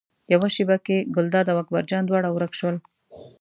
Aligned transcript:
یوه 0.33 0.47
شېبه 0.55 0.77
کې 0.85 0.97
ګلداد 1.15 1.47
او 1.51 1.57
اکبر 1.63 1.83
جان 1.89 2.03
دواړه 2.05 2.29
ورک 2.31 2.53
شول. 2.59 2.75